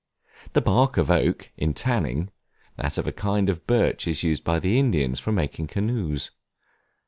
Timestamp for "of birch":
3.49-4.07